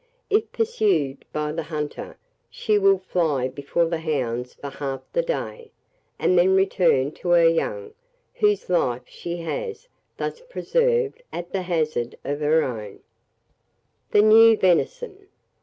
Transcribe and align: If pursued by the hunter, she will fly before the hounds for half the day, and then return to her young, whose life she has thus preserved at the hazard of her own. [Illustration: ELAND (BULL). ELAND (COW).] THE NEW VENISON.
If 0.31 0.51
pursued 0.51 1.25
by 1.31 1.51
the 1.51 1.61
hunter, 1.61 2.17
she 2.49 2.79
will 2.79 2.97
fly 2.97 3.47
before 3.47 3.85
the 3.85 3.99
hounds 3.99 4.55
for 4.55 4.71
half 4.71 5.01
the 5.13 5.21
day, 5.21 5.69
and 6.17 6.35
then 6.39 6.55
return 6.55 7.11
to 7.11 7.29
her 7.29 7.47
young, 7.47 7.93
whose 8.33 8.67
life 8.67 9.03
she 9.05 9.37
has 9.41 9.87
thus 10.17 10.39
preserved 10.39 11.21
at 11.31 11.51
the 11.53 11.61
hazard 11.61 12.17
of 12.25 12.39
her 12.39 12.63
own. 12.63 13.01
[Illustration: 13.03 13.09
ELAND 13.43 13.69
(BULL). 13.69 13.69
ELAND 13.69 14.01
(COW).] 14.01 14.05
THE 14.19 14.25
NEW 14.35 14.57
VENISON. 14.57 15.27